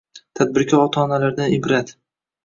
tadbirkor 0.37 0.79
ota-onalardan 0.85 1.51
iborat 1.57 1.93